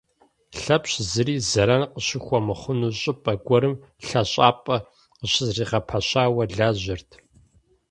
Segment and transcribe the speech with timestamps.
[0.61, 4.77] Лъэпщ зыри зэран къыщыхуэмыхъуну щӏыпӏэ гуэрым лъэщапӏэ
[5.17, 7.09] къыщызэригъэпэщауэ лажьэрт.